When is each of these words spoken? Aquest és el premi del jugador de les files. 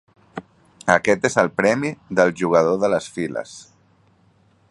Aquest 0.93 1.27
és 1.29 1.37
el 1.41 1.51
premi 1.59 1.91
del 2.21 2.33
jugador 2.41 2.81
de 2.85 2.91
les 2.97 3.11
files. 3.19 3.55